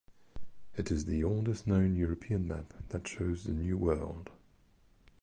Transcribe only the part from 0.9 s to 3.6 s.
the oldest known European map that shows the